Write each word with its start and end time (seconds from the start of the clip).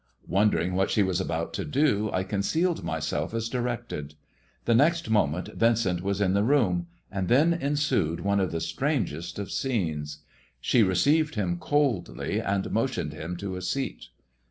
Wondering 0.27 0.73
what 0.73 0.89
she 0.89 1.03
was 1.03 1.21
about 1.21 1.53
to 1.53 1.63
do, 1.63 2.09
I 2.11 2.23
concealed 2.23 2.83
myself 2.83 3.35
as 3.35 3.47
directed. 3.47 4.15
The 4.65 4.73
next 4.73 5.11
moment 5.11 5.49
Vincent 5.49 6.01
was 6.01 6.19
in 6.19 6.33
the 6.33 6.41
room, 6.43 6.87
and 7.11 7.27
then 7.27 7.53
ensued 7.53 8.21
one 8.21 8.39
of 8.39 8.51
the 8.51 8.61
strangest 8.61 9.37
of 9.37 9.51
scenes. 9.51 10.23
She 10.59 10.81
re 10.81 10.95
ceived 10.95 11.35
him 11.35 11.59
coldly, 11.59 12.39
and 12.41 12.71
motioned 12.71 13.13
him 13.13 13.37
to 13.37 13.55
a 13.57 13.61
seat. 13.61 14.05